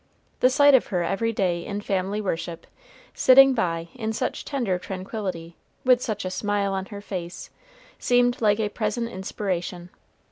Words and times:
The 0.39 0.49
sight 0.49 0.73
of 0.73 0.87
her 0.87 1.03
every 1.03 1.31
day 1.31 1.63
in 1.63 1.79
family 1.79 2.21
worship, 2.21 2.65
sitting 3.13 3.53
by 3.53 3.89
in 3.93 4.13
such 4.13 4.43
tender 4.45 4.79
tranquillity, 4.79 5.57
with 5.85 6.01
such 6.01 6.25
a 6.25 6.31
smile 6.31 6.73
on 6.73 6.87
her 6.87 7.01
face, 7.01 7.51
seemed 7.99 8.41
like 8.41 8.59
a 8.59 8.69
present 8.69 9.09
inspiration. 9.09 9.91